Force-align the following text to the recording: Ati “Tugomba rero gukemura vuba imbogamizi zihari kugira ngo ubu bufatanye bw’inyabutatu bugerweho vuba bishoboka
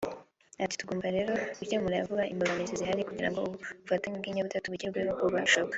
Ati 0.63 0.75
“Tugomba 0.79 1.07
rero 1.17 1.33
gukemura 1.57 2.07
vuba 2.07 2.29
imbogamizi 2.31 2.79
zihari 2.79 3.07
kugira 3.09 3.29
ngo 3.29 3.39
ubu 3.41 3.55
bufatanye 3.83 4.17
bw’inyabutatu 4.17 4.71
bugerweho 4.73 5.13
vuba 5.23 5.45
bishoboka 5.47 5.69